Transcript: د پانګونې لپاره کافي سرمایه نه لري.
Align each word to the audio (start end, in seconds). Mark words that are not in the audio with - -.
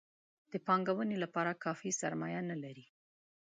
د 0.51 0.53
پانګونې 0.67 1.17
لپاره 1.23 1.59
کافي 1.63 1.91
سرمایه 2.01 2.41
نه 2.49 2.55
لري. 2.63 2.85